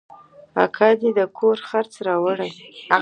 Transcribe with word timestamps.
اکا 0.63 0.89
دې 0.99 1.09
د 1.17 1.19
کور 1.37 1.57
خرڅ 1.67 1.93
راوړي. 2.07 2.49